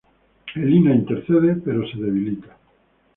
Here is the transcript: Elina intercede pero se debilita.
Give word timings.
Elina 0.55 0.95
intercede 0.95 1.57
pero 1.63 1.87
se 1.87 1.95
debilita. 1.99 2.57